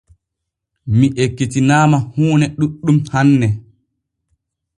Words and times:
Mi 0.97 1.07
ekkitinaama 1.23 1.97
huune 2.15 2.45
ɗuuɗɗum 2.57 2.97
hanne. 3.13 3.47